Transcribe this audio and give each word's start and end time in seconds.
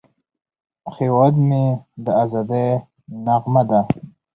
هیواد 0.95 1.33
مې 1.47 1.63
د 2.03 2.05
ازادۍ 2.23 2.67
نغمه 3.25 3.63
ده 3.69 3.81